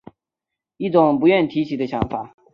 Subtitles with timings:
[0.77, 2.33] 一种不愿提起的想法